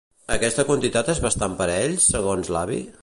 [0.35, 2.81] Aquesta quantitat és bastant per ells, segons l'avi?